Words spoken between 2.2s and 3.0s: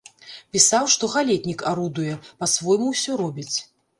па-свойму